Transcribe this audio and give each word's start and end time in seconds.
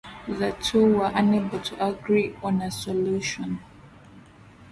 The 0.27 0.57
two 0.63 0.97
were 0.97 1.11
unable 1.13 1.59
to 1.59 1.85
agree 1.87 2.35
on 2.41 2.59
a 2.59 2.71
solution. 2.71 3.59